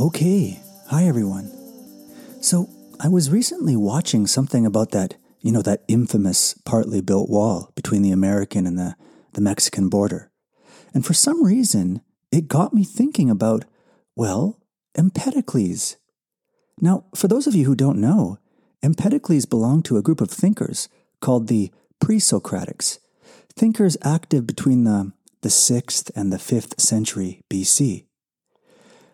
[0.00, 1.52] Okay, hi everyone.
[2.40, 7.70] So, I was recently watching something about that, you know, that infamous partly built wall
[7.74, 8.96] between the American and the,
[9.34, 10.30] the Mexican border.
[10.94, 12.00] And for some reason,
[12.32, 13.66] it got me thinking about,
[14.16, 14.58] well,
[14.94, 15.98] Empedocles.
[16.80, 18.38] Now, for those of you who don't know,
[18.82, 20.88] Empedocles belonged to a group of thinkers
[21.20, 23.00] called the Pre Socratics,
[23.54, 28.06] thinkers active between the, the 6th and the 5th century BC.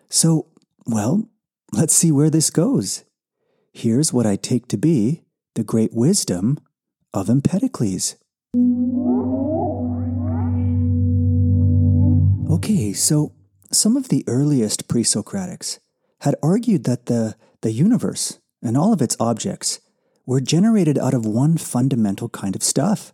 [0.09, 0.47] So,
[0.87, 1.29] well,
[1.73, 3.03] let's see where this goes.
[3.73, 5.23] Here's what I take to be
[5.55, 6.59] the great wisdom
[7.13, 8.15] of Empedocles.
[12.49, 13.33] Okay, so
[13.71, 15.79] some of the earliest pre Socratics
[16.21, 19.79] had argued that the, the universe and all of its objects
[20.25, 23.13] were generated out of one fundamental kind of stuff.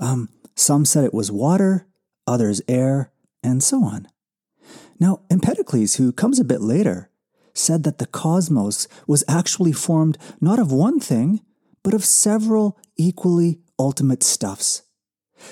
[0.00, 1.86] Um, some said it was water,
[2.26, 3.12] others air,
[3.42, 4.08] and so on.
[5.00, 7.10] Now, Empedocles, who comes a bit later,
[7.52, 11.40] said that the cosmos was actually formed not of one thing,
[11.82, 14.82] but of several equally ultimate stuffs.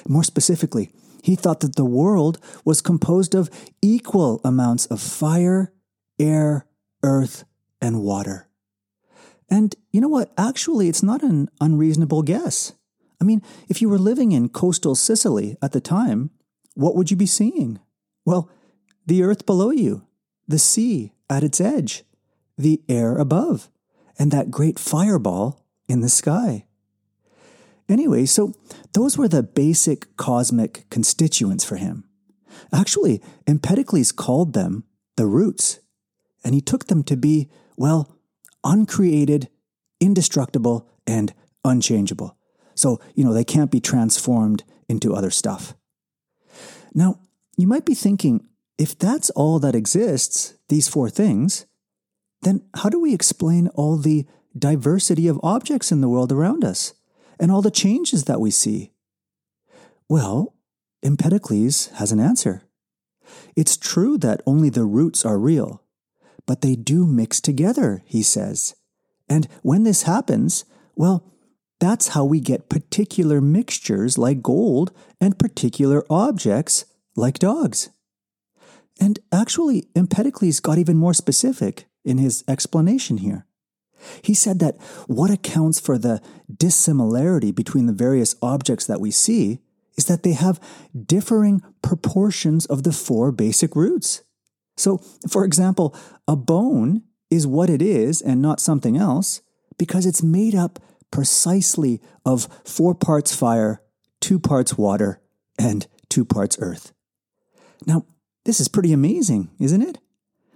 [0.08, 0.90] More specifically,
[1.22, 5.72] he thought that the world was composed of equal amounts of fire,
[6.18, 6.66] air,
[7.02, 7.44] earth,
[7.80, 8.48] and water.
[9.48, 10.32] And you know what?
[10.38, 12.72] Actually, it's not an unreasonable guess.
[13.20, 16.30] I mean, if you were living in coastal Sicily at the time,
[16.74, 17.78] what would you be seeing?
[18.24, 18.50] Well,
[19.06, 20.06] the earth below you,
[20.46, 22.04] the sea at its edge,
[22.56, 23.68] the air above,
[24.18, 26.66] and that great fireball in the sky.
[27.88, 28.54] Anyway, so
[28.92, 32.04] those were the basic cosmic constituents for him.
[32.72, 34.84] Actually, Empedocles called them
[35.16, 35.80] the roots,
[36.44, 38.16] and he took them to be, well,
[38.64, 39.48] uncreated,
[40.00, 42.36] indestructible, and unchangeable.
[42.74, 45.74] So, you know, they can't be transformed into other stuff.
[46.94, 47.18] Now,
[47.56, 48.46] you might be thinking,
[48.82, 51.66] if that's all that exists, these four things,
[52.40, 54.26] then how do we explain all the
[54.58, 56.92] diversity of objects in the world around us
[57.38, 58.90] and all the changes that we see?
[60.08, 60.56] Well,
[61.00, 62.64] Empedocles has an answer.
[63.54, 65.84] It's true that only the roots are real,
[66.44, 68.74] but they do mix together, he says.
[69.28, 70.64] And when this happens,
[70.96, 71.24] well,
[71.78, 74.90] that's how we get particular mixtures like gold
[75.20, 76.84] and particular objects
[77.14, 77.88] like dogs.
[79.02, 83.46] And actually, Empedocles got even more specific in his explanation here.
[84.22, 86.22] He said that what accounts for the
[86.56, 89.58] dissimilarity between the various objects that we see
[89.96, 90.60] is that they have
[91.04, 94.22] differing proportions of the four basic roots.
[94.76, 94.98] So,
[95.28, 95.96] for example,
[96.28, 99.42] a bone is what it is and not something else
[99.78, 100.78] because it's made up
[101.10, 103.82] precisely of four parts fire,
[104.20, 105.20] two parts water,
[105.58, 106.92] and two parts earth.
[107.84, 108.06] Now,
[108.44, 109.98] this is pretty amazing, isn't it?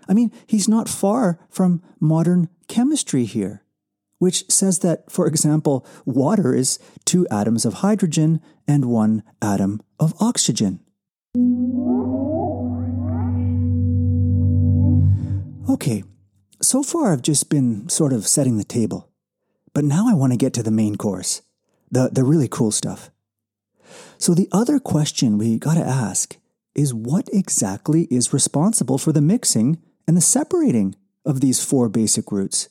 [0.08, 3.62] I mean, he's not far from modern chemistry here,
[4.18, 10.14] which says that, for example, water is two atoms of hydrogen and one atom of
[10.20, 10.80] oxygen.
[15.68, 16.04] Okay,
[16.62, 19.10] so far I've just been sort of setting the table,
[19.74, 21.42] but now I want to get to the main course,
[21.90, 23.10] the, the really cool stuff.
[24.18, 26.36] So, the other question we got to ask
[26.76, 30.94] is what exactly is responsible for the mixing and the separating
[31.24, 32.68] of these four basic roots?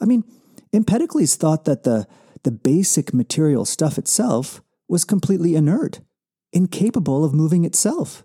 [0.00, 0.24] I mean,
[0.72, 2.06] Empedocles thought that the,
[2.42, 6.00] the basic material stuff itself was completely inert,
[6.52, 8.24] incapable of moving itself.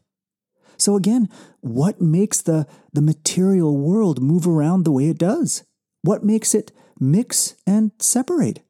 [0.78, 5.64] So again, what makes the, the material world move around the way it does?
[6.02, 8.62] What makes it mix and separate?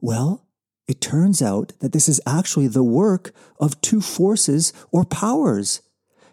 [0.00, 0.46] Well,
[0.90, 5.82] it turns out that this is actually the work of two forces or powers,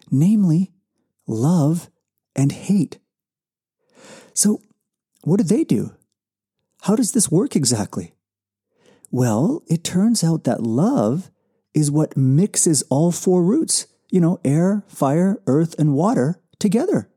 [0.10, 0.72] namely
[1.28, 1.92] love
[2.36, 2.98] and hate.
[4.34, 4.60] So,
[5.24, 5.92] what do they do?
[6.82, 8.16] How does this work exactly?
[9.12, 11.30] Well, it turns out that love
[11.76, 17.12] is what mixes all four roots, you know, air, fire, earth, and water together,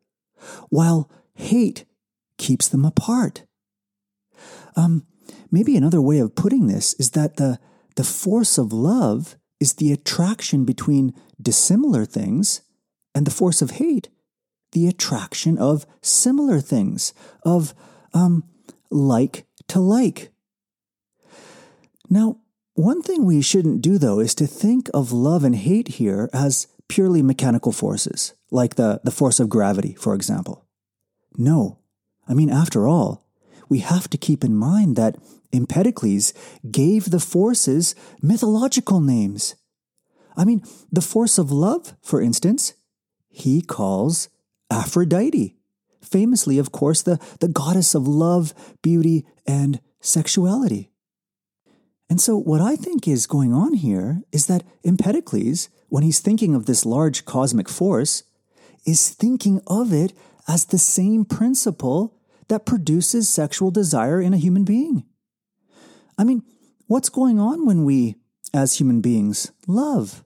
[0.69, 1.86] while hate
[2.36, 3.44] keeps them apart.
[4.76, 5.06] Um,
[5.50, 7.58] Maybe another way of putting this is that the,
[7.97, 12.62] the force of love is the attraction between dissimilar things,
[13.14, 14.08] and the force of hate,
[14.73, 17.12] the attraction of similar things,
[17.43, 17.75] of
[18.14, 18.44] um,
[18.91, 20.31] like to like.
[22.08, 22.38] Now,
[22.75, 26.69] one thing we shouldn't do, though, is to think of love and hate here as
[26.88, 30.64] purely mechanical forces, like the, the force of gravity, for example.
[31.37, 31.79] No.
[32.29, 33.26] I mean, after all,
[33.70, 35.17] we have to keep in mind that
[35.52, 36.34] Empedocles
[36.70, 39.55] gave the forces mythological names.
[40.37, 40.62] I mean,
[40.93, 42.75] the force of love, for instance,
[43.31, 44.28] he calls
[44.70, 45.56] Aphrodite,
[46.02, 48.52] famously, of course, the, the goddess of love,
[48.82, 50.90] beauty, and sexuality.
[52.08, 56.55] And so, what I think is going on here is that Empedocles, when he's thinking
[56.56, 58.25] of this large cosmic force,
[58.84, 60.12] is thinking of it
[60.49, 62.19] as the same principle
[62.50, 65.05] that produces sexual desire in a human being.
[66.19, 66.43] I mean,
[66.88, 68.17] what's going on when we,
[68.52, 70.25] as human beings, love?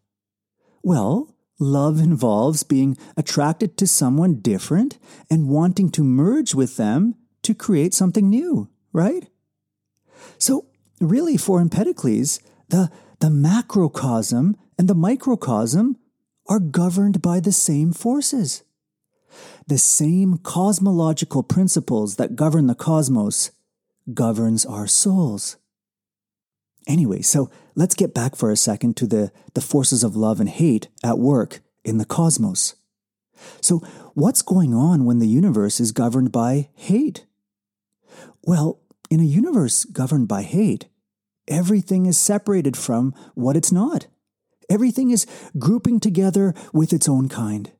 [0.82, 4.98] Well, love involves being attracted to someone different
[5.30, 9.28] and wanting to merge with them to create something new, right?
[10.38, 10.66] So,
[11.00, 15.98] really, for Empedocles, the, the macrocosm and the microcosm
[16.48, 18.63] are governed by the same forces.
[19.66, 23.50] The same cosmological principles that govern the cosmos
[24.12, 25.56] governs our souls.
[26.86, 30.50] Anyway, so let's get back for a second to the, the forces of love and
[30.50, 32.74] hate at work in the cosmos.
[33.60, 33.78] So,
[34.14, 37.24] what's going on when the universe is governed by hate?
[38.42, 40.86] Well, in a universe governed by hate,
[41.48, 44.06] everything is separated from what it's not.
[44.68, 45.26] Everything is
[45.58, 47.72] grouping together with its own kind.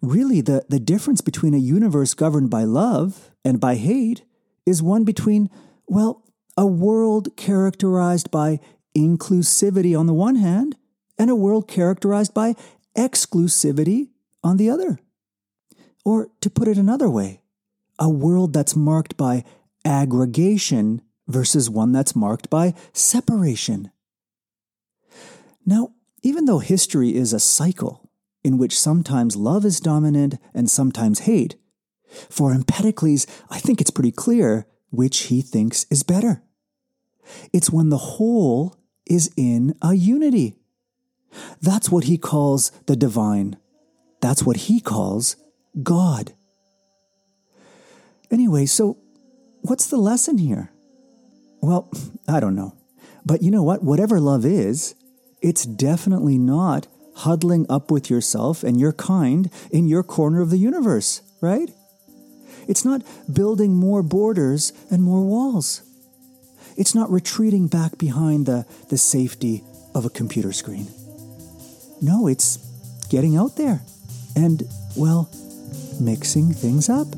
[0.00, 4.22] Really, the, the difference between a universe governed by love and by hate
[4.66, 5.50] is one between,
[5.86, 6.24] well,
[6.56, 8.60] a world characterized by
[8.96, 10.76] inclusivity on the one hand
[11.18, 12.54] and a world characterized by
[12.96, 14.08] exclusivity
[14.42, 14.98] on the other.
[16.04, 17.42] Or to put it another way,
[17.98, 19.44] a world that's marked by
[19.84, 23.90] aggregation versus one that's marked by separation.
[25.66, 25.92] Now,
[26.22, 28.07] even though history is a cycle
[28.48, 31.56] in which sometimes love is dominant and sometimes hate,
[32.30, 36.42] for Empedocles, I think it's pretty clear which he thinks is better.
[37.52, 38.74] It's when the whole
[39.04, 40.56] is in a unity.
[41.60, 43.58] That's what he calls the divine.
[44.22, 45.36] That's what he calls
[45.82, 46.32] God.
[48.30, 48.96] Anyway, so
[49.60, 50.72] what's the lesson here?
[51.60, 51.92] Well,
[52.26, 52.74] I don't know.
[53.26, 53.82] But you know what?
[53.82, 54.94] Whatever love is,
[55.42, 56.86] it's definitely not
[57.18, 61.70] huddling up with yourself and your kind in your corner of the universe, right?
[62.68, 65.82] It's not building more borders and more walls.
[66.76, 70.86] It's not retreating back behind the, the safety of a computer screen.
[72.00, 72.58] No, it's
[73.08, 73.80] getting out there
[74.36, 74.62] and,
[74.96, 75.28] well,
[76.00, 77.08] mixing things up.